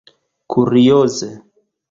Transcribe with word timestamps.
kurioze 0.49 1.29